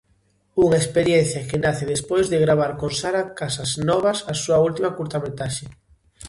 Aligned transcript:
Unha 0.63 0.79
experiencia 0.83 1.45
que 1.49 1.61
nace 1.65 1.83
despois 1.93 2.25
de 2.31 2.37
gravar 2.45 2.71
con 2.79 2.91
Sara 2.99 3.23
casasnovas 3.39 4.19
a 4.31 4.33
súa 4.41 4.61
última 4.67 4.89
curtametraxe. 4.97 5.65